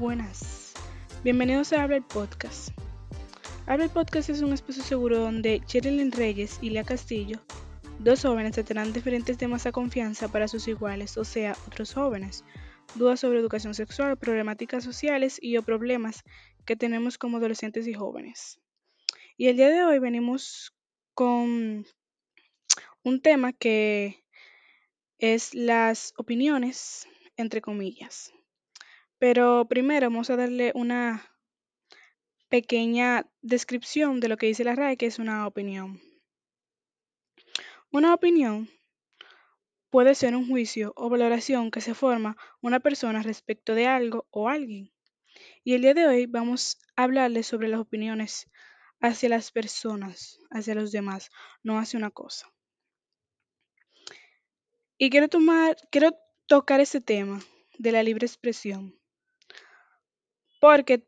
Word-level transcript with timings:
buenas. 0.00 0.72
Bienvenidos 1.22 1.74
a 1.74 1.82
Habla 1.82 2.00
Podcast. 2.00 2.70
Habla 3.66 3.86
Podcast 3.88 4.30
es 4.30 4.40
un 4.40 4.54
espacio 4.54 4.82
seguro 4.82 5.18
donde 5.18 5.60
Cherilyn 5.66 6.10
Reyes 6.10 6.58
y 6.62 6.70
Lea 6.70 6.84
Castillo, 6.84 7.38
dos 7.98 8.22
jóvenes, 8.22 8.52
tratarán 8.52 8.94
diferentes 8.94 9.36
temas 9.36 9.66
a 9.66 9.72
confianza 9.72 10.28
para 10.28 10.48
sus 10.48 10.68
iguales, 10.68 11.18
o 11.18 11.24
sea, 11.24 11.54
otros 11.66 11.92
jóvenes. 11.92 12.44
Dudas 12.94 13.20
sobre 13.20 13.40
educación 13.40 13.74
sexual, 13.74 14.16
problemáticas 14.16 14.84
sociales 14.84 15.38
y 15.38 15.58
o 15.58 15.62
problemas 15.62 16.24
que 16.64 16.76
tenemos 16.76 17.18
como 17.18 17.36
adolescentes 17.36 17.86
y 17.86 17.92
jóvenes. 17.92 18.58
Y 19.36 19.48
el 19.48 19.56
día 19.58 19.68
de 19.68 19.84
hoy 19.84 19.98
venimos 19.98 20.74
con 21.12 21.84
un 23.02 23.20
tema 23.20 23.52
que 23.52 24.24
es 25.18 25.54
las 25.54 26.14
opiniones, 26.16 27.06
entre 27.36 27.60
comillas. 27.60 28.32
Pero 29.20 29.66
primero 29.68 30.06
vamos 30.06 30.30
a 30.30 30.36
darle 30.36 30.72
una 30.74 31.22
pequeña 32.48 33.30
descripción 33.42 34.18
de 34.18 34.28
lo 34.28 34.38
que 34.38 34.46
dice 34.46 34.64
la 34.64 34.74
RAE, 34.74 34.96
que 34.96 35.04
es 35.04 35.18
una 35.18 35.46
opinión. 35.46 36.00
Una 37.92 38.14
opinión 38.14 38.70
puede 39.90 40.14
ser 40.14 40.34
un 40.34 40.48
juicio 40.48 40.94
o 40.96 41.10
valoración 41.10 41.70
que 41.70 41.82
se 41.82 41.92
forma 41.92 42.38
una 42.62 42.80
persona 42.80 43.22
respecto 43.22 43.74
de 43.74 43.86
algo 43.86 44.26
o 44.30 44.48
alguien. 44.48 44.90
Y 45.64 45.74
el 45.74 45.82
día 45.82 45.92
de 45.92 46.06
hoy 46.06 46.24
vamos 46.24 46.78
a 46.96 47.02
hablarles 47.02 47.46
sobre 47.46 47.68
las 47.68 47.80
opiniones 47.80 48.50
hacia 49.00 49.28
las 49.28 49.52
personas, 49.52 50.38
hacia 50.50 50.74
los 50.74 50.92
demás, 50.92 51.30
no 51.62 51.78
hacia 51.78 51.98
una 51.98 52.10
cosa. 52.10 52.50
Y 54.96 55.10
quiero 55.10 55.28
tomar, 55.28 55.76
quiero 55.90 56.16
tocar 56.46 56.80
ese 56.80 57.02
tema 57.02 57.38
de 57.78 57.92
la 57.92 58.02
libre 58.02 58.26
expresión 58.26 58.98
porque 60.60 61.06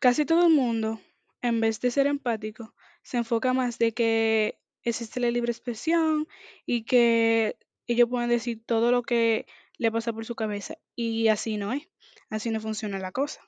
casi 0.00 0.24
todo 0.24 0.46
el 0.46 0.54
mundo, 0.54 1.00
en 1.42 1.60
vez 1.60 1.80
de 1.80 1.90
ser 1.90 2.06
empático, 2.06 2.74
se 3.02 3.18
enfoca 3.18 3.52
más 3.52 3.78
de 3.78 3.92
que 3.92 4.58
existe 4.82 5.20
la 5.20 5.30
libre 5.30 5.52
expresión 5.52 6.26
y 6.64 6.84
que 6.84 7.58
ellos 7.86 8.08
pueden 8.08 8.30
decir 8.30 8.62
todo 8.64 8.92
lo 8.92 9.02
que 9.02 9.46
le 9.76 9.92
pasa 9.92 10.12
por 10.12 10.24
su 10.24 10.34
cabeza. 10.34 10.76
Y 10.94 11.28
así 11.28 11.56
no 11.56 11.72
es. 11.72 11.88
Así 12.30 12.50
no 12.50 12.60
funciona 12.60 12.98
la 12.98 13.12
cosa. 13.12 13.40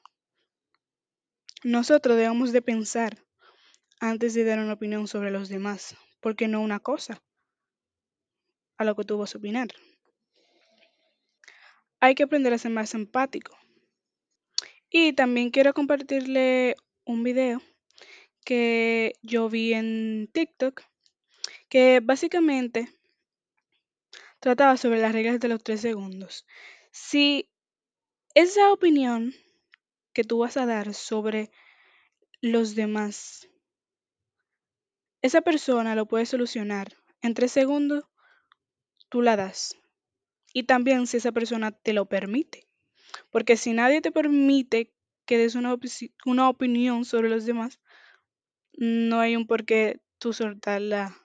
Nosotros 1.65 2.17
debemos 2.17 2.53
de 2.53 2.63
pensar 2.63 3.25
antes 4.01 4.35
de 4.35 4.45
dar 4.45 4.59
una 4.59 4.75
opinión 4.75 5.09
sobre 5.09 5.31
los 5.31 5.49
demás, 5.49 5.97
porque 6.21 6.49
no 6.49 6.61
una 6.61 6.81
cosa 6.81 7.23
a 8.77 8.85
lo 8.85 8.95
que 8.95 9.05
tú 9.05 9.17
vas 9.17 9.35
a 9.35 9.39
opinar. 9.39 9.69
Hay 12.01 12.15
que 12.15 12.25
aprender 12.25 12.53
a 12.53 12.59
ser 12.59 12.73
más 12.73 12.95
empático. 12.95 13.57
Y 14.99 15.13
también 15.13 15.51
quiero 15.51 15.75
compartirle 15.75 16.75
un 17.05 17.23
video 17.23 17.61
que 18.47 19.13
yo 19.21 19.51
vi 19.51 19.75
en 19.75 20.27
TikTok, 20.33 20.81
que 21.69 22.01
básicamente 22.03 22.89
trataba 24.41 24.79
sobre 24.79 24.99
las 24.99 25.13
reglas 25.13 25.39
de 25.39 25.49
los 25.49 25.63
tres 25.63 25.83
segundos. 25.83 26.47
Si 26.93 27.51
esa 28.35 28.73
opinión 28.73 29.35
que 30.15 30.25
tú 30.25 30.39
vas 30.39 30.57
a 30.57 30.65
dar 30.65 30.95
sobre 30.95 31.51
los 32.41 32.75
demás, 32.75 33.51
esa 35.21 35.43
persona 35.43 35.95
lo 35.95 36.07
puede 36.07 36.25
solucionar 36.25 36.97
en 37.21 37.35
tres 37.35 37.53
segundos, 37.53 38.05
tú 39.11 39.21
la 39.21 39.37
das. 39.37 39.77
Y 40.55 40.63
también 40.63 41.07
si 41.07 41.19
esa 41.19 41.33
persona 41.33 41.71
te 41.71 41.93
lo 41.93 42.07
permite. 42.07 42.67
Porque 43.31 43.57
si 43.57 43.73
nadie 43.73 44.01
te 44.01 44.13
permite 44.13 44.93
que 45.27 45.39
des 45.39 45.55
una, 45.55 45.77
una 46.25 46.49
opinión 46.49 47.05
sobre 47.05 47.29
los 47.29 47.45
demás, 47.45 47.81
no 48.73 49.21
hay 49.21 49.37
un 49.37 49.47
por 49.47 49.65
qué 49.65 50.01
tú 50.19 50.33
soltarla 50.33 51.17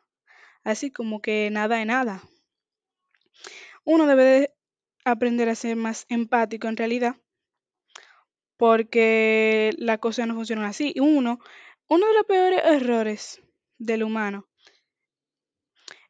así 0.64 0.92
como 0.92 1.22
que 1.22 1.50
nada 1.52 1.78
de 1.78 1.86
nada. 1.86 2.22
Uno 3.84 4.08
debe 4.08 4.24
de 4.24 4.54
aprender 5.06 5.50
a 5.50 5.56
ser 5.56 5.76
más 5.76 6.06
empático 6.10 6.68
en 6.68 6.78
realidad, 6.78 7.16
porque 8.58 9.72
la 9.78 9.98
cosa 9.98 10.26
no 10.26 10.36
funciona 10.36 10.68
así. 10.68 10.94
Uno, 11.00 11.40
uno 11.88 12.08
de 12.08 12.14
los 12.14 12.26
peores 12.26 12.62
errores 12.64 13.42
del 13.78 14.04
humano 14.04 14.48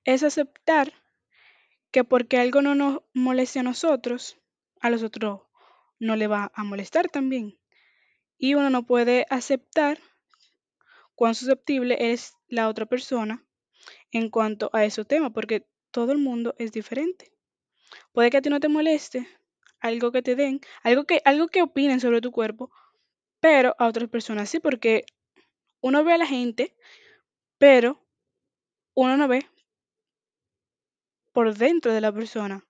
es 0.04 0.24
aceptar 0.24 0.94
que 1.92 2.04
porque 2.04 2.38
algo 2.38 2.62
no 2.62 2.76
nos 2.76 3.02
moleste 3.14 3.60
a 3.60 3.64
nosotros, 3.64 4.40
a 4.82 4.90
los 4.90 5.04
otros 5.04 5.42
no 6.00 6.16
le 6.16 6.28
va 6.28 6.52
a 6.56 6.64
molestar 6.64 7.10
también. 7.10 7.61
Y 8.44 8.56
uno 8.56 8.72
no 8.72 8.88
puede 8.88 9.28
aceptar 9.30 10.00
cuán 11.14 11.36
susceptible 11.36 12.12
es 12.12 12.34
la 12.48 12.70
otra 12.70 12.88
persona 12.88 13.46
en 14.12 14.32
cuanto 14.32 14.72
a 14.74 14.84
ese 14.84 15.06
tema, 15.06 15.30
porque 15.30 15.68
todo 15.92 16.12
el 16.12 16.18
mundo 16.18 16.56
es 16.58 16.72
diferente. 16.72 17.32
Puede 18.14 18.32
que 18.32 18.38
a 18.38 18.42
ti 18.42 18.50
no 18.50 18.60
te 18.60 18.68
moleste 18.68 19.28
algo 19.80 20.12
que 20.12 20.24
te 20.24 20.36
den, 20.36 20.60
algo 20.82 21.04
que, 21.04 21.22
algo 21.24 21.50
que 21.50 21.62
opinen 21.62 22.00
sobre 22.00 22.20
tu 22.20 22.32
cuerpo, 22.32 22.72
pero 23.40 23.76
a 23.78 23.86
otras 23.86 24.10
personas 24.10 24.50
sí, 24.50 24.60
porque 24.60 25.06
uno 25.80 26.04
ve 26.04 26.14
a 26.14 26.18
la 26.18 26.26
gente, 26.26 26.76
pero 27.60 28.04
uno 28.96 29.18
no 29.18 29.28
ve 29.28 29.46
por 31.32 31.56
dentro 31.56 31.94
de 31.94 32.02
la 32.02 32.12
persona 32.12 32.66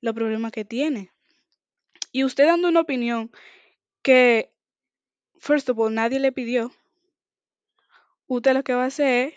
los 0.00 0.14
problemas 0.14 0.50
que 0.50 0.64
tiene. 0.64 1.12
Y 2.10 2.24
usted 2.24 2.46
dando 2.46 2.68
una 2.68 2.80
opinión 2.80 3.30
que, 4.00 4.53
first 5.44 5.68
of 5.68 5.78
all, 5.78 5.92
nadie 5.92 6.18
le 6.20 6.32
pidió, 6.32 6.72
usted 8.26 8.54
lo 8.54 8.64
que 8.64 8.72
va 8.72 8.84
a 8.84 8.86
hacer 8.86 9.28
es 9.28 9.34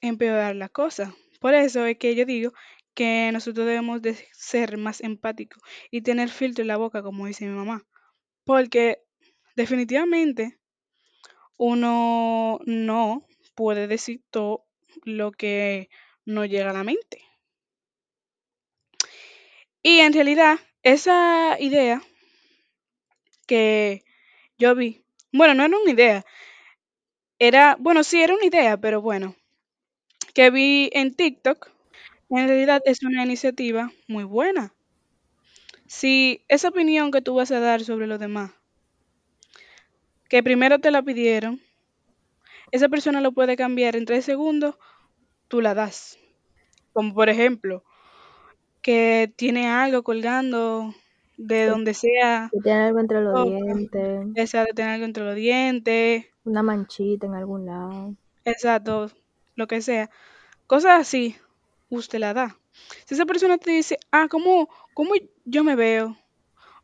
empeorar 0.00 0.54
la 0.54 0.68
cosa. 0.68 1.12
Por 1.40 1.54
eso 1.54 1.84
es 1.86 1.98
que 1.98 2.14
yo 2.14 2.24
digo 2.24 2.52
que 2.94 3.30
nosotros 3.32 3.66
debemos 3.66 4.00
de 4.00 4.14
ser 4.32 4.78
más 4.78 5.00
empáticos 5.00 5.60
y 5.90 6.02
tener 6.02 6.28
filtro 6.28 6.62
en 6.62 6.68
la 6.68 6.76
boca, 6.76 7.02
como 7.02 7.26
dice 7.26 7.46
mi 7.46 7.54
mamá. 7.54 7.84
Porque 8.44 9.02
definitivamente 9.56 10.60
uno 11.56 12.60
no 12.64 13.26
puede 13.56 13.88
decir 13.88 14.22
todo 14.30 14.66
lo 15.04 15.32
que 15.32 15.90
no 16.24 16.44
llega 16.44 16.70
a 16.70 16.74
la 16.74 16.84
mente. 16.84 17.22
Y 19.82 19.98
en 19.98 20.12
realidad 20.12 20.60
esa 20.84 21.56
idea 21.58 22.00
que 23.48 24.03
yo 24.58 24.74
vi, 24.74 25.04
bueno, 25.32 25.54
no 25.54 25.64
era 25.64 25.76
una 25.78 25.90
idea, 25.90 26.24
era, 27.38 27.76
bueno, 27.78 28.02
sí 28.02 28.20
era 28.22 28.34
una 28.34 28.44
idea, 28.46 28.76
pero 28.76 29.00
bueno, 29.00 29.36
que 30.34 30.50
vi 30.50 30.90
en 30.92 31.14
TikTok, 31.14 31.70
en 32.30 32.48
realidad 32.48 32.82
es 32.86 33.02
una 33.04 33.24
iniciativa 33.24 33.92
muy 34.08 34.24
buena. 34.24 34.74
Si 35.86 36.44
esa 36.48 36.68
opinión 36.68 37.10
que 37.10 37.22
tú 37.22 37.36
vas 37.36 37.50
a 37.50 37.58
dar 37.58 37.82
sobre 37.82 38.06
los 38.06 38.20
demás, 38.20 38.50
que 40.28 40.42
primero 40.42 40.78
te 40.80 40.90
la 40.90 41.02
pidieron, 41.02 41.60
esa 42.72 42.88
persona 42.90 43.20
lo 43.22 43.32
puede 43.32 43.56
cambiar 43.56 43.96
en 43.96 44.04
tres 44.04 44.24
segundos, 44.24 44.76
tú 45.48 45.60
la 45.62 45.74
das. 45.74 46.18
Como 46.92 47.14
por 47.14 47.28
ejemplo, 47.30 47.84
que 48.82 49.32
tiene 49.36 49.68
algo 49.68 50.02
colgando 50.02 50.94
de 51.36 51.66
donde 51.66 51.94
sea. 51.94 52.48
Que 52.52 52.60
tiene 52.60 52.84
algo 52.84 53.00
entre 53.00 53.20
los 53.20 53.44
dientes. 53.44 54.26
Exacto, 54.34 54.68
de 54.70 54.74
tener 54.74 54.92
algo 54.92 55.04
entre 55.04 55.24
los 55.24 55.34
dientes. 55.34 56.26
Una 56.44 56.62
manchita 56.62 57.26
en 57.26 57.34
algún 57.34 57.66
lado. 57.66 58.14
Exacto, 58.44 59.10
lo 59.54 59.66
que 59.66 59.80
sea. 59.80 60.10
Cosas 60.66 61.00
así, 61.00 61.36
usted 61.88 62.18
la 62.18 62.34
da. 62.34 62.56
Si 63.06 63.14
esa 63.14 63.26
persona 63.26 63.58
te 63.58 63.70
dice, 63.70 63.98
ah, 64.10 64.26
¿cómo, 64.28 64.68
cómo 64.94 65.12
yo 65.44 65.64
me 65.64 65.76
veo 65.76 66.16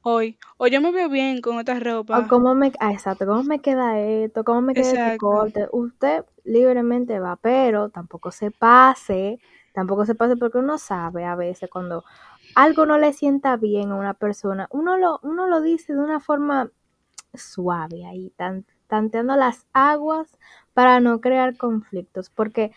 hoy? 0.02 0.38
O 0.56 0.66
yo 0.66 0.80
me 0.80 0.92
veo 0.92 1.08
bien 1.08 1.40
con 1.40 1.58
esta 1.58 1.78
ropa. 1.78 2.18
O 2.18 2.28
cómo 2.28 2.54
me, 2.54 2.72
ah, 2.80 2.92
exacto, 2.92 3.26
cómo 3.26 3.42
me 3.42 3.60
queda 3.60 4.00
esto, 4.00 4.44
cómo 4.44 4.62
me 4.62 4.74
queda 4.74 4.90
este 4.90 5.18
corte. 5.18 5.66
Usted 5.72 6.24
libremente 6.44 7.18
va, 7.18 7.36
pero 7.36 7.90
tampoco 7.90 8.30
se 8.30 8.50
pase 8.50 9.40
Tampoco 9.72 10.04
se 10.04 10.14
pase 10.14 10.36
porque 10.36 10.58
uno 10.58 10.78
sabe 10.78 11.24
a 11.24 11.36
veces 11.36 11.70
cuando 11.70 12.04
algo 12.54 12.86
no 12.86 12.98
le 12.98 13.12
sienta 13.12 13.56
bien 13.56 13.90
a 13.90 13.96
una 13.96 14.14
persona, 14.14 14.66
uno 14.70 14.96
lo, 14.96 15.20
uno 15.22 15.46
lo 15.46 15.60
dice 15.60 15.92
de 15.92 16.00
una 16.00 16.20
forma 16.20 16.70
suave 17.34 18.06
ahí, 18.06 18.32
tanteando 18.86 19.36
las 19.36 19.66
aguas 19.72 20.36
para 20.74 21.00
no 21.00 21.20
crear 21.20 21.56
conflictos, 21.56 22.30
porque 22.30 22.72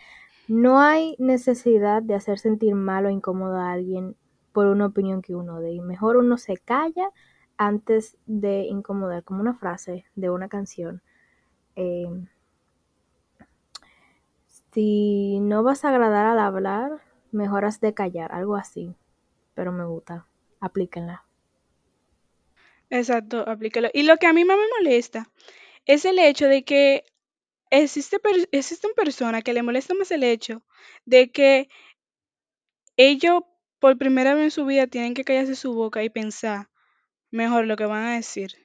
no 0.48 0.80
hay 0.80 1.16
necesidad 1.20 2.04
de 2.04 2.16
hacer 2.16 2.40
sentir 2.40 2.76
mal 2.76 3.06
o 3.06 3.10
incómodo 3.10 3.58
a 3.58 3.72
alguien 3.72 4.16
por 4.52 4.68
una 4.68 4.88
opinión 4.88 5.22
que 5.22 5.36
uno 5.36 5.60
dé. 5.60 5.82
Mejor 5.82 6.18
uno 6.18 6.38
se 6.38 6.58
calla 6.58 7.10
antes 7.58 8.18
de 8.26 8.64
incomodar, 8.64 9.24
como 9.24 9.42
una 9.42 9.56
frase 9.56 10.06
de 10.16 10.30
una 10.30 10.50
canción. 10.50 11.02
Eh, 11.76 12.08
si 14.72 15.40
no 15.40 15.64
vas 15.64 15.86
a 15.86 15.90
agradar 15.90 16.26
al 16.26 16.40
hablar, 16.40 17.02
mejor 17.32 17.66
has 17.66 17.80
de 17.80 17.94
callar, 17.94 18.32
algo 18.32 18.56
así. 18.56 18.96
Pero 19.54 19.72
me 19.72 19.86
gusta. 19.86 20.28
Aplíquenla. 20.60 21.26
Exacto, 22.90 23.48
aplícalo. 23.48 23.90
Y 23.94 24.04
lo 24.04 24.18
que 24.18 24.28
a 24.28 24.34
mí 24.34 24.46
más 24.46 24.58
me 24.58 24.68
molesta 24.80 25.30
es 25.86 26.06
el 26.06 26.20
hecho 26.20 26.48
de 26.48 26.64
que 26.64 27.04
existe 27.70 28.18
existen 28.52 28.92
personas 28.96 29.44
que 29.44 29.54
le 29.54 29.64
molesta 29.64 29.94
más 29.96 30.12
el 30.12 30.24
hecho 30.24 30.64
de 31.06 31.32
que 31.32 31.70
ellos 32.98 33.44
por 33.80 33.98
primera 33.98 34.36
vez 34.36 34.44
en 34.44 34.52
su 34.52 34.66
vida 34.66 34.88
tienen 34.88 35.16
que 35.16 35.24
callarse 35.24 35.56
su 35.56 35.74
boca 35.74 36.04
y 36.04 36.10
pensar 36.10 36.70
mejor 37.32 37.66
lo 37.66 37.76
que 37.76 37.86
van 37.86 38.06
a 38.06 38.16
decir 38.16 38.64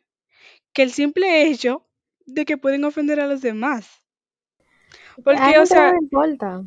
que 0.73 0.83
el 0.83 0.93
simple 0.93 1.49
hecho 1.49 1.87
de 2.27 2.45
que 2.45 2.59
pueden 2.59 2.85
ofender 2.85 3.21
a 3.21 3.27
los 3.27 3.41
demás. 3.41 4.05
Porque, 5.25 5.59
o 5.59 5.67
sea, 5.67 5.93
no 5.93 5.99
importa. 6.03 6.63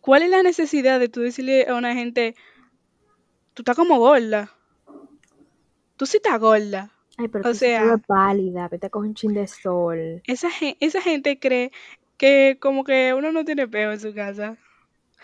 ¿cuál 0.00 0.22
es 0.22 0.30
la 0.30 0.42
necesidad 0.42 1.00
de 1.00 1.08
tú 1.08 1.20
decirle 1.20 1.66
a 1.66 1.74
una 1.74 1.94
gente, 1.94 2.36
tú 3.54 3.62
estás 3.62 3.76
como 3.76 3.98
gorda? 3.98 4.50
Tú 5.96 6.06
sí 6.06 6.18
estás 6.18 6.38
gorda. 6.38 6.90
Ay, 7.16 7.28
pero 7.28 7.48
o 7.48 7.54
sea, 7.54 7.96
pálida, 7.98 8.68
vete 8.68 8.90
con 8.90 9.06
un 9.06 9.14
chin 9.14 9.32
de 9.32 9.46
sol. 9.46 10.20
Esa, 10.26 10.48
esa 10.80 11.00
gente 11.00 11.38
cree 11.38 11.70
que 12.16 12.58
como 12.60 12.84
que 12.84 13.14
uno 13.14 13.30
no 13.32 13.44
tiene 13.44 13.68
peo 13.68 13.92
en 13.92 14.00
su 14.00 14.12
casa. 14.12 14.56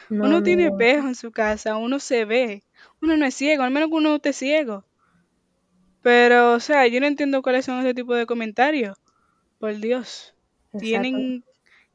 uno 0.09 0.43
tiene 0.43 0.71
peo 0.71 1.01
en 1.01 1.15
su 1.17 1.33
casa, 1.33 1.77
uno 1.77 1.99
se 1.99 2.25
ve. 2.25 2.63
Uno 3.03 3.17
no 3.17 3.27
es 3.27 3.35
ciego, 3.35 3.65
al 3.65 3.73
menos 3.73 3.89
que 3.89 3.97
uno 3.97 4.17
esté 4.17 4.33
ciego. 4.33 4.85
Pero, 6.03 6.55
o 6.55 6.61
sea, 6.61 6.87
yo 6.87 7.01
no 7.01 7.07
entiendo 7.07 7.43
cuáles 7.43 7.65
son 7.65 7.81
ese 7.81 7.95
tipo 7.95 8.15
de 8.15 8.27
comentarios. 8.27 8.97
Por 9.59 9.77
Dios. 9.77 10.35
Tienen 10.79 11.45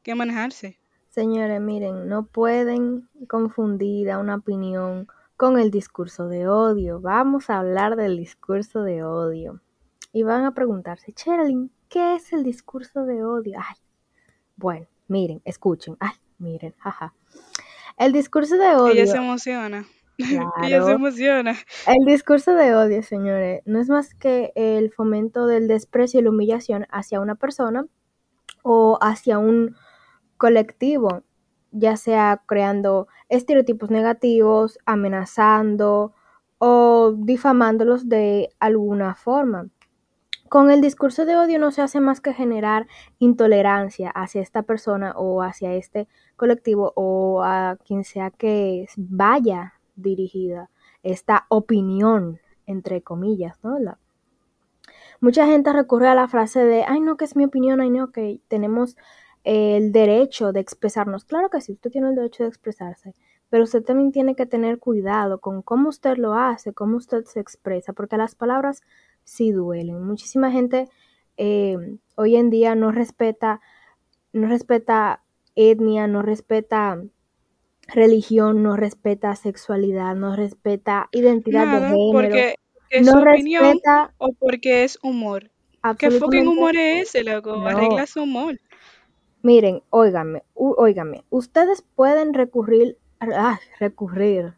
que 0.02 0.14
manejarse. 0.14 0.78
Señores, 1.08 1.60
miren, 1.60 2.08
no 2.08 2.26
pueden 2.26 3.08
confundir 3.26 4.10
a 4.10 4.18
una 4.18 4.36
opinión 4.36 5.08
con 5.36 5.58
el 5.58 5.70
discurso 5.70 6.28
de 6.28 6.48
odio. 6.48 7.00
Vamos 7.00 7.50
a 7.50 7.58
hablar 7.58 7.96
del 7.96 8.16
discurso 8.16 8.82
de 8.82 9.02
odio. 9.04 9.60
Y 10.12 10.22
van 10.22 10.44
a 10.44 10.54
preguntarse, 10.54 11.12
Cherlin, 11.12 11.70
¿qué 11.88 12.14
es 12.14 12.32
el 12.32 12.42
discurso 12.42 13.04
de 13.04 13.22
odio? 13.22 13.58
Ay, 13.58 13.76
bueno, 14.56 14.86
miren, 15.08 15.42
escuchen. 15.44 15.96
Ay, 16.00 16.14
miren, 16.38 16.74
jaja. 16.78 17.14
El 17.98 18.12
discurso 18.12 18.56
de 18.56 18.76
odio. 18.76 18.92
Ella 18.92 19.06
se 19.06 19.18
emociona. 19.18 19.86
Ella 20.18 20.82
se 20.82 20.92
emociona. 20.92 21.54
El 21.86 22.06
discurso 22.06 22.54
de 22.54 22.74
odio, 22.74 23.02
señores, 23.02 23.60
no 23.66 23.80
es 23.80 23.90
más 23.90 24.14
que 24.14 24.52
el 24.54 24.90
fomento 24.90 25.46
del 25.46 25.68
desprecio 25.68 26.20
y 26.20 26.22
la 26.22 26.30
humillación 26.30 26.86
hacia 26.90 27.20
una 27.20 27.34
persona 27.34 27.86
o 28.62 28.98
hacia 29.02 29.38
un 29.38 29.76
colectivo, 30.38 31.22
ya 31.72 31.96
sea 31.96 32.42
creando 32.46 33.08
estereotipos 33.28 33.90
negativos, 33.90 34.78
amenazando 34.86 36.12
o 36.58 37.14
difamándolos 37.16 38.08
de 38.08 38.50
alguna 38.58 39.14
forma. 39.14 39.68
Con 40.48 40.70
el 40.70 40.80
discurso 40.80 41.24
de 41.24 41.36
odio 41.36 41.58
no 41.58 41.72
se 41.72 41.82
hace 41.82 42.00
más 42.00 42.20
que 42.20 42.32
generar 42.32 42.86
intolerancia 43.18 44.10
hacia 44.10 44.42
esta 44.42 44.62
persona 44.62 45.12
o 45.16 45.42
hacia 45.42 45.74
este 45.74 46.06
colectivo 46.36 46.92
o 46.94 47.42
a 47.42 47.76
quien 47.84 48.04
sea 48.04 48.30
que 48.30 48.86
vaya 48.96 49.74
dirigida 49.96 50.70
esta 51.02 51.46
opinión, 51.48 52.40
entre 52.66 53.02
comillas, 53.02 53.58
¿no? 53.62 53.78
mucha 55.20 55.46
gente 55.46 55.72
recurre 55.72 56.08
a 56.08 56.14
la 56.14 56.28
frase 56.28 56.64
de, 56.64 56.84
ay 56.84 57.00
no, 57.00 57.16
que 57.16 57.24
es 57.24 57.36
mi 57.36 57.44
opinión, 57.44 57.80
ay 57.80 57.90
no, 57.90 58.12
que 58.12 58.40
tenemos 58.48 58.96
el 59.46 59.92
derecho 59.92 60.52
de 60.52 60.58
expresarnos. 60.58 61.24
Claro 61.24 61.48
que 61.50 61.60
sí, 61.60 61.72
usted 61.72 61.92
tiene 61.92 62.08
el 62.08 62.16
derecho 62.16 62.42
de 62.42 62.48
expresarse, 62.48 63.14
pero 63.48 63.62
usted 63.62 63.84
también 63.84 64.10
tiene 64.10 64.34
que 64.34 64.44
tener 64.44 64.80
cuidado 64.80 65.38
con 65.38 65.62
cómo 65.62 65.88
usted 65.88 66.16
lo 66.16 66.34
hace, 66.34 66.72
cómo 66.72 66.96
usted 66.96 67.24
se 67.26 67.38
expresa, 67.38 67.92
porque 67.92 68.16
las 68.16 68.34
palabras 68.34 68.82
sí 69.22 69.52
duelen. 69.52 70.02
Muchísima 70.02 70.50
gente 70.50 70.88
eh, 71.36 71.76
hoy 72.16 72.34
en 72.34 72.50
día 72.50 72.74
no 72.74 72.90
respeta, 72.90 73.60
no 74.32 74.48
respeta 74.48 75.22
etnia, 75.54 76.08
no 76.08 76.22
respeta 76.22 77.00
religión, 77.86 78.64
no 78.64 78.76
respeta 78.76 79.36
sexualidad, 79.36 80.16
no 80.16 80.34
respeta 80.34 81.08
identidad 81.12 81.66
de 81.66 81.86
género. 81.86 82.12
Porque 82.12 82.56
es 82.90 83.06
no 83.06 83.20
respeta, 83.24 84.12
o 84.18 84.32
porque 84.32 84.82
es 84.82 84.98
humor. 85.04 85.52
¿Qué 86.00 86.10
fucking 86.10 86.48
humor 86.48 86.74
es 86.76 87.10
ese, 87.10 87.22
loco? 87.22 87.64
Arregla 87.64 88.08
su 88.08 88.24
humor. 88.24 88.58
Miren, 89.46 89.84
óigame, 89.90 90.42
óigame, 90.54 91.24
ustedes 91.30 91.80
pueden 91.80 92.34
recurrir, 92.34 92.98
ah, 93.20 93.60
recurrir 93.78 94.54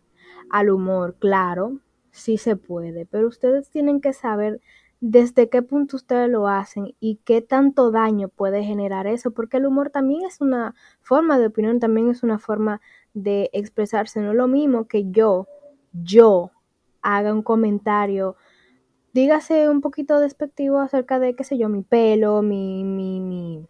al 0.49 0.71
humor, 0.71 1.17
claro, 1.19 1.81
sí 2.11 2.39
se 2.39 2.57
puede, 2.57 3.05
pero 3.05 3.29
ustedes 3.29 3.69
tienen 3.69 4.01
que 4.01 4.15
saber 4.15 4.63
desde 5.01 5.51
qué 5.51 5.61
punto 5.61 5.97
ustedes 5.97 6.31
lo 6.31 6.49
hacen 6.49 6.95
y 7.01 7.17
qué 7.27 7.43
tanto 7.43 7.91
daño 7.91 8.31
puede 8.31 8.65
generar 8.65 9.07
eso, 9.07 9.31
porque 9.33 9.59
el 9.59 9.67
humor 9.67 9.91
también 9.91 10.23
es 10.25 10.41
una 10.41 10.75
forma 11.03 11.39
de 11.39 11.49
opinión, 11.49 11.81
también 11.81 12.09
es 12.09 12.23
una 12.23 12.39
forma 12.39 12.81
de 13.13 13.51
expresarse. 13.53 14.23
No 14.23 14.31
es 14.31 14.37
lo 14.39 14.49
mismo 14.49 14.87
que 14.89 15.11
yo, 15.11 15.49
yo, 15.93 16.51
haga 17.03 17.35
un 17.35 17.43
comentario, 17.43 18.37
dígase 19.13 19.69
un 19.69 19.83
poquito 19.83 20.19
despectivo 20.19 20.79
acerca 20.79 21.19
de, 21.19 21.37
qué 21.37 21.45
sé 21.45 21.59
yo, 21.59 21.69
mi 21.69 21.83
pelo, 21.83 22.41
mi, 22.41 22.85
mi, 22.85 23.21
mi, 23.21 23.69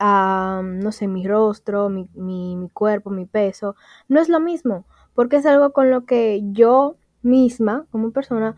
no 0.00 0.92
sé, 0.92 1.08
mi 1.08 1.26
rostro, 1.26 1.88
mi, 1.88 2.08
mi, 2.14 2.56
mi 2.56 2.68
cuerpo, 2.70 3.10
mi 3.10 3.26
peso. 3.26 3.76
No 4.08 4.20
es 4.20 4.28
lo 4.28 4.40
mismo, 4.40 4.86
porque 5.14 5.36
es 5.36 5.46
algo 5.46 5.72
con 5.72 5.90
lo 5.90 6.04
que 6.04 6.42
yo 6.52 6.96
misma, 7.22 7.86
como 7.90 8.10
persona, 8.12 8.56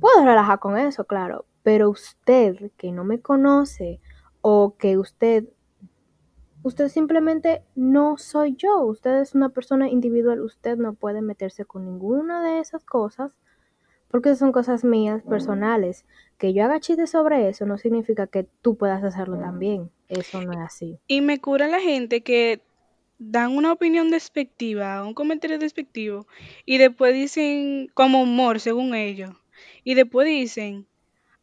puedo 0.00 0.24
relajar 0.24 0.60
con 0.60 0.78
eso, 0.78 1.04
claro. 1.06 1.46
Pero 1.62 1.90
usted 1.90 2.70
que 2.76 2.92
no 2.92 3.04
me 3.04 3.20
conoce 3.20 4.00
o 4.40 4.76
que 4.76 4.98
usted 4.98 5.46
Usted 6.64 6.88
simplemente 6.88 7.62
no 7.74 8.16
soy 8.16 8.56
yo, 8.56 8.80
usted 8.86 9.20
es 9.20 9.34
una 9.34 9.50
persona 9.50 9.90
individual, 9.90 10.40
usted 10.40 10.78
no 10.78 10.94
puede 10.94 11.20
meterse 11.20 11.66
con 11.66 11.84
ninguna 11.84 12.42
de 12.42 12.58
esas 12.58 12.82
cosas 12.84 13.36
porque 14.14 14.36
son 14.36 14.52
cosas 14.52 14.84
mías, 14.84 15.24
personales. 15.28 16.04
Que 16.38 16.52
yo 16.52 16.62
haga 16.62 16.78
chistes 16.78 17.10
sobre 17.10 17.48
eso 17.48 17.66
no 17.66 17.78
significa 17.78 18.28
que 18.28 18.46
tú 18.62 18.76
puedas 18.76 19.02
hacerlo 19.02 19.40
también, 19.40 19.90
eso 20.08 20.40
no 20.40 20.52
es 20.52 20.58
así. 20.60 21.00
Y 21.08 21.20
me 21.20 21.40
cura 21.40 21.66
la 21.66 21.80
gente 21.80 22.22
que 22.22 22.62
dan 23.18 23.56
una 23.56 23.72
opinión 23.72 24.12
despectiva, 24.12 25.04
un 25.04 25.14
comentario 25.14 25.58
despectivo, 25.58 26.28
y 26.64 26.78
después 26.78 27.12
dicen 27.12 27.90
como 27.92 28.22
humor, 28.22 28.60
según 28.60 28.94
ellos, 28.94 29.32
y 29.82 29.94
después 29.94 30.28
dicen, 30.28 30.86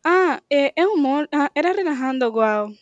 ah, 0.06 0.42
eh, 0.50 0.72
es 0.78 0.86
humor, 0.86 1.28
ah, 1.34 1.52
era 1.54 1.74
relajando, 1.74 2.32
wow 2.32 2.74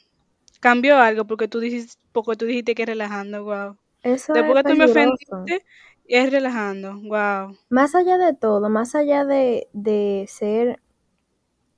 cambió 0.59 0.97
algo 0.97 1.25
porque 1.25 1.47
tú 1.47 1.59
dijiste, 1.59 1.99
porque 2.11 2.35
tú 2.35 2.45
dijiste 2.45 2.75
que 2.75 2.83
es 2.83 2.89
relajando, 2.89 3.43
wow. 3.43 3.77
Eso 4.03 4.33
Después 4.33 4.57
es 4.57 4.63
que 4.63 4.69
tú 4.71 4.77
me 4.77 4.85
ofendiste, 4.85 5.65
es 6.09 6.31
relajando, 6.31 6.93
wow. 6.95 7.55
Más 7.69 7.95
allá 7.95 8.17
de 8.17 8.33
todo, 8.33 8.69
más 8.69 8.95
allá 8.95 9.25
de, 9.25 9.69
de 9.73 10.25
ser 10.27 10.81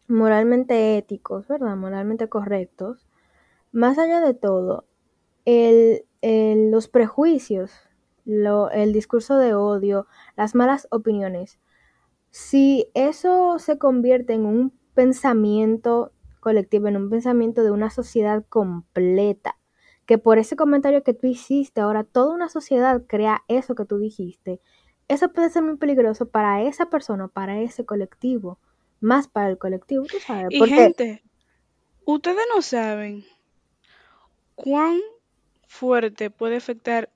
moralmente 0.07 0.97
éticos, 0.97 1.47
¿verdad? 1.47 1.75
Moralmente 1.75 2.29
correctos, 2.29 3.07
más 3.71 3.97
allá 3.97 4.21
de 4.21 4.33
todo, 4.33 4.85
el, 5.45 6.05
el, 6.21 6.71
los 6.71 6.87
prejuicios, 6.87 7.71
lo, 8.25 8.69
el 8.71 8.93
discurso 8.93 9.37
de 9.37 9.53
odio, 9.53 10.07
las 10.35 10.55
malas 10.55 10.87
opiniones, 10.91 11.59
si 12.29 12.87
eso 12.93 13.59
se 13.59 13.77
convierte 13.77 14.33
en 14.33 14.45
un 14.45 14.73
pensamiento 14.93 16.11
colectivo, 16.39 16.87
en 16.87 16.97
un 16.97 17.09
pensamiento 17.09 17.63
de 17.63 17.71
una 17.71 17.89
sociedad 17.89 18.45
completa. 18.49 19.57
Que 20.05 20.17
por 20.17 20.39
ese 20.39 20.55
comentario 20.55 21.03
que 21.03 21.13
tú 21.13 21.27
hiciste, 21.27 21.81
ahora 21.81 22.03
toda 22.03 22.33
una 22.33 22.49
sociedad 22.49 23.03
crea 23.07 23.43
eso 23.47 23.75
que 23.75 23.85
tú 23.85 23.97
dijiste. 23.97 24.59
Eso 25.07 25.31
puede 25.31 25.49
ser 25.49 25.63
muy 25.63 25.77
peligroso 25.77 26.29
para 26.29 26.63
esa 26.63 26.89
persona, 26.89 27.27
para 27.27 27.59
ese 27.59 27.85
colectivo, 27.85 28.59
más 28.99 29.27
para 29.27 29.49
el 29.49 29.57
colectivo, 29.57 30.05
tú 30.05 30.17
sabes. 30.25 30.47
Y 30.51 30.65
gente, 30.67 31.23
ustedes 32.05 32.45
no 32.53 32.61
saben 32.61 33.25
cuán 34.55 34.99
fuerte 35.67 36.29
puede 36.29 36.57
afectar 36.57 37.11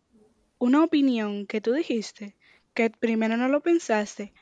una 0.57 0.83
opinión 0.83 1.45
que 1.45 1.61
tú 1.61 1.73
dijiste, 1.73 2.35
que 2.73 2.89
primero 2.89 3.37
no 3.37 3.47
lo 3.47 3.61
pensaste, 3.61 4.33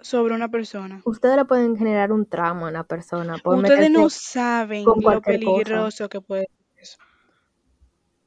sobre 0.00 0.34
una 0.34 0.50
persona. 0.50 1.00
Ustedes 1.04 1.36
le 1.36 1.44
pueden 1.44 1.76
generar 1.76 2.12
un 2.12 2.26
trauma 2.26 2.66
a 2.66 2.70
una 2.70 2.84
persona. 2.84 3.36
Ustedes 3.44 3.90
no 3.90 4.08
saben 4.10 4.84
lo 4.84 5.20
peligroso 5.20 6.08
que 6.08 6.20
puede. 6.20 6.48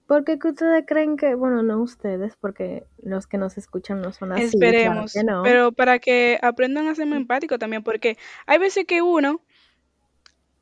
Porque 0.10 0.40
ustedes 0.44 0.86
creen 0.88 1.18
que, 1.18 1.36
bueno, 1.36 1.62
no 1.62 1.80
ustedes, 1.84 2.36
porque 2.36 2.88
los 3.04 3.28
que 3.28 3.38
nos 3.38 3.60
escuchan 3.60 4.02
no 4.02 4.12
son 4.12 4.32
así. 4.32 4.46
Esperemos, 4.46 5.14
pero 5.44 5.72
para 5.72 6.00
que 6.00 6.40
aprendan 6.42 6.88
a 6.88 6.96
ser 6.96 7.06
más 7.06 7.20
empáticos 7.20 7.60
también, 7.60 7.84
porque 7.84 8.18
hay 8.48 8.58
veces 8.58 8.86
que 8.86 9.04
uno 9.04 9.42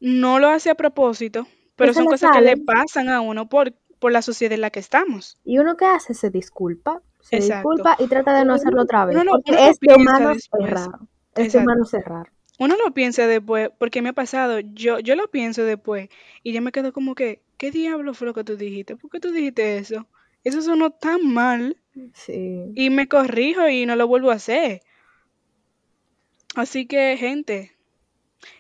no 0.02 0.40
lo 0.40 0.50
hace 0.50 0.70
a 0.70 0.76
propósito, 0.76 1.48
pero 1.78 1.94
son 1.94 2.08
cosas 2.08 2.32
que 2.32 2.42
le 2.42 2.58
pasan 2.58 3.08
a 3.08 3.22
uno 3.22 3.48
por, 3.48 3.72
por 4.00 4.12
la 4.12 4.22
sociedad 4.22 4.52
en 4.52 4.60
la 4.60 4.70
que 4.70 4.82
estamos. 4.82 5.38
Y 5.46 5.60
uno 5.60 5.78
que 5.78 5.86
hace 5.86 6.14
se 6.14 6.30
disculpa, 6.30 7.02
disculpa 7.32 7.96
y 8.00 8.08
trata 8.08 8.38
de 8.38 8.44
no 8.44 8.56
hacerlo 8.56 8.82
otra 8.82 9.06
vez. 9.06 9.18
porque 9.18 9.70
es 9.70 9.80
de 9.80 9.96
humano 9.96 10.34
cerrar. 10.36 10.90
Es 11.36 11.54
de 11.54 11.60
humano 11.60 11.86
cerrar. 11.86 12.34
Uno 12.58 12.76
lo 12.84 12.94
piensa 12.94 13.28
después, 13.28 13.70
porque 13.78 14.02
me 14.02 14.10
ha 14.10 14.14
pasado, 14.14 14.60
yo, 14.60 15.00
yo 15.00 15.16
lo 15.16 15.30
pienso 15.30 15.64
después 15.64 16.10
y 16.44 16.54
yo 16.54 16.62
me 16.62 16.72
quedo 16.72 16.92
como 16.92 17.16
que, 17.16 17.42
¿qué 17.58 17.72
diablo 17.72 18.14
fue 18.14 18.28
lo 18.28 18.34
que 18.34 18.44
tú 18.44 18.58
dijiste? 18.58 18.96
¿Por 18.96 19.12
qué 19.12 19.20
tú 19.20 19.32
dijiste 19.32 19.78
eso? 19.78 20.08
Eso 20.44 20.62
sonó 20.62 20.92
tan 20.92 21.34
mal. 21.34 21.78
Sí. 22.14 22.72
Y 22.76 22.90
me 22.90 23.08
corrijo 23.08 23.68
y 23.68 23.86
no 23.86 23.96
lo 23.96 24.08
vuelvo 24.08 24.32
a 24.32 24.36
hacer. 24.36 24.82
Así 26.56 26.88
que, 26.88 27.16
gente, 27.18 27.74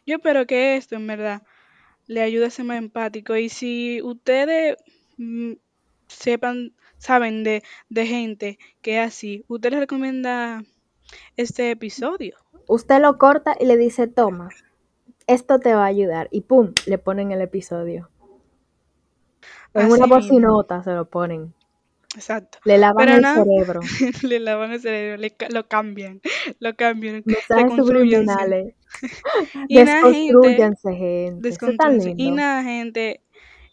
yo 0.06 0.18
espero 0.18 0.46
que 0.46 0.75
esto 0.75 0.96
en 0.96 1.08
verdad 1.08 1.44
le 2.06 2.22
ayude 2.22 2.46
a 2.46 2.50
ser 2.50 2.66
más 2.66 2.77
empático. 2.77 3.36
Y 3.36 3.50
si 3.50 4.01
ustedes 4.01 4.77
mm, 5.18 5.54
sepan, 6.08 6.74
saben 6.98 7.44
de, 7.44 7.63
de 7.89 8.06
gente 8.06 8.60
que 8.82 9.01
es 9.01 9.08
así, 9.08 9.44
¿usted 9.48 9.72
les 9.72 9.80
recomienda 9.80 10.63
este 11.38 11.72
episodio? 11.72 12.38
Usted 12.68 13.02
lo 13.02 13.18
corta 13.18 13.56
y 13.60 13.66
le 13.66 13.78
dice, 13.78 14.08
toma, 14.08 14.50
esto 15.26 15.60
te 15.60 15.74
va 15.74 15.84
a 15.84 15.88
ayudar. 15.88 16.28
Y 16.32 16.42
pum, 16.42 16.74
le 16.86 16.98
ponen 16.98 17.32
el 17.32 17.42
episodio. 17.42 18.10
En 19.74 19.86
Así 19.86 19.94
una 19.94 20.06
bocinota 20.06 20.84
se 20.84 20.92
lo 20.92 21.10
ponen. 21.10 21.54
Exacto. 22.16 22.58
Le 22.66 22.78
lavan 22.78 23.06
Pero 23.06 23.18
el 23.18 23.36
cerebro. 23.36 23.80
le 24.24 24.40
lavan 24.40 24.72
el 24.72 24.82
cerebro, 24.82 25.18
le 25.18 25.36
lo 25.50 25.68
cambian, 25.68 26.22
lo 26.60 26.76
cambian, 26.76 27.24
Mensajes 27.26 27.76
subliminales. 27.76 28.74
Y 29.68 29.84
nada, 29.84 30.12
gente, 30.12 30.34
Desconstruyanse, 30.34 30.94
gente. 30.94 31.50
Desconstrúyanse. 31.50 32.14
Y 32.18 32.32
nada, 32.32 32.64
gente, 32.64 33.22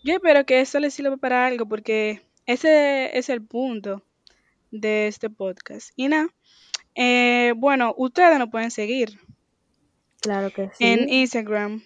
yo 0.02 0.14
espero 0.14 0.44
que 0.44 0.60
eso 0.60 0.80
les 0.80 0.92
sirva 0.92 1.16
para 1.16 1.46
algo 1.46 1.66
porque 1.66 2.20
ese 2.46 3.16
es 3.16 3.30
el 3.30 3.42
punto 3.42 4.02
de 4.70 5.06
este 5.06 5.30
podcast. 5.30 5.92
Y 5.96 6.08
nada, 6.08 6.28
eh, 6.94 7.52
bueno, 7.56 7.94
ustedes 7.96 8.38
nos 8.38 8.50
pueden 8.50 8.70
seguir 8.70 9.18
Claro 10.20 10.50
que 10.50 10.70
en 10.78 11.00
sí. 11.08 11.14
Instagram. 11.20 11.82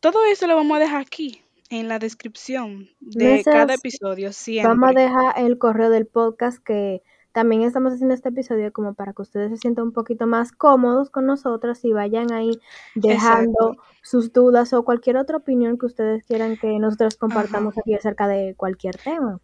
Todo 0.00 0.24
eso 0.26 0.46
lo 0.46 0.56
vamos 0.56 0.76
a 0.76 0.80
dejar 0.80 1.00
aquí 1.02 1.42
en 1.70 1.88
la 1.88 1.98
descripción 1.98 2.88
de 3.00 3.42
cada 3.44 3.74
episodio 3.74 4.26
Vamos 4.28 4.36
a 4.36 4.40
siempre. 4.40 5.02
dejar 5.02 5.34
el 5.38 5.58
correo 5.58 5.90
del 5.90 6.06
podcast 6.06 6.62
que 6.62 7.02
también 7.32 7.62
estamos 7.62 7.92
haciendo 7.92 8.14
este 8.14 8.28
episodio 8.28 8.72
como 8.72 8.94
para 8.94 9.12
que 9.12 9.22
ustedes 9.22 9.50
se 9.50 9.56
sientan 9.58 9.86
un 9.86 9.92
poquito 9.92 10.26
más 10.26 10.52
cómodos 10.52 11.10
con 11.10 11.26
nosotros 11.26 11.84
y 11.84 11.92
vayan 11.92 12.32
ahí 12.32 12.58
dejando 12.94 13.72
Exacto. 13.72 13.82
sus 14.02 14.32
dudas 14.32 14.72
o 14.72 14.84
cualquier 14.84 15.16
otra 15.16 15.38
opinión 15.38 15.76
que 15.76 15.86
ustedes 15.86 16.24
quieran 16.24 16.56
que 16.56 16.78
nosotros 16.78 17.14
Ajá. 17.14 17.20
compartamos 17.20 17.76
aquí 17.78 17.94
acerca 17.94 18.28
de 18.28 18.54
cualquier 18.56 18.96
tema. 18.96 19.40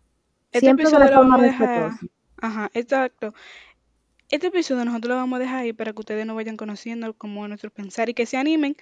Este 0.53 0.61
Siempre 0.61 0.85
de 0.87 0.91
lo 0.93 0.99
forma 0.99 1.37
vamos 1.37 1.41
a 1.41 1.43
dejar. 1.43 1.69
respetuosa. 1.69 2.07
Ajá, 2.41 2.71
exacto. 2.75 3.35
Este 4.33 4.47
episodio 4.47 4.87
nosotros 4.87 5.11
lo 5.11 5.17
vamos 5.17 5.37
a 5.37 5.41
dejar 5.41 5.59
ahí 5.59 5.75
para 5.75 5.93
que 5.93 6.01
ustedes 6.01 6.25
nos 6.25 6.35
vayan 6.35 6.57
conociendo 6.57 7.13
como 7.13 7.47
nuestro 7.49 7.71
pensar 7.71 8.09
y 8.09 8.15
que 8.15 8.25
se 8.25 8.39
animen 8.39 8.77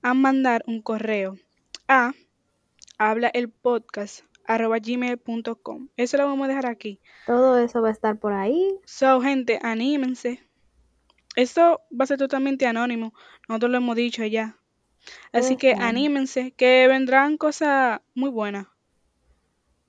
a 0.00 0.14
mandar 0.14 0.62
un 0.68 0.80
correo 0.80 1.36
a 1.88 2.12
habla 2.96 3.26
el 3.34 3.50
podcast 3.50 4.24
gmail.com. 4.46 5.88
Eso 5.96 6.16
lo 6.18 6.26
vamos 6.26 6.44
a 6.44 6.48
dejar 6.50 6.66
aquí. 6.66 7.00
Todo 7.26 7.58
eso 7.58 7.82
va 7.82 7.88
a 7.88 7.90
estar 7.90 8.16
por 8.20 8.32
ahí. 8.32 8.78
So, 8.84 9.20
gente, 9.20 9.58
anímense. 9.60 10.46
Esto 11.34 11.80
va 11.90 12.04
a 12.04 12.06
ser 12.06 12.18
totalmente 12.18 12.64
anónimo. 12.68 13.12
Nosotros 13.48 13.72
lo 13.72 13.78
hemos 13.78 13.96
dicho 13.96 14.24
ya. 14.24 14.56
Así 15.32 15.56
que 15.56 15.72
anímense, 15.72 16.52
que 16.52 16.86
vendrán 16.86 17.38
cosas 17.38 18.02
muy 18.14 18.30
buenas. 18.30 18.68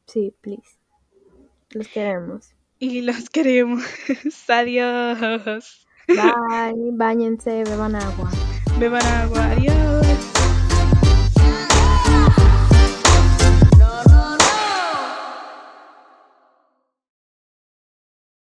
Sí, 0.08 0.34
please. 0.42 0.80
Los 1.70 1.88
queremos. 1.88 2.57
Y 2.80 3.02
los 3.02 3.30
queremos. 3.32 3.84
Adiós. 4.48 5.88
Bye. 6.08 6.92
Báñense, 6.94 7.64
beban 7.66 7.96
agua. 7.96 8.32
Beban 8.80 9.06
agua. 9.06 9.52
Adiós. 9.52 9.97